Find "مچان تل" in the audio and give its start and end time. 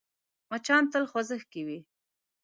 0.49-1.03